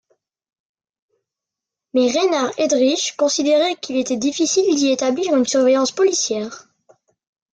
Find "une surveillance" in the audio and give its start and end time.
5.37-5.91